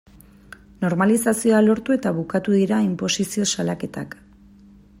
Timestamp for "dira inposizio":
2.61-3.47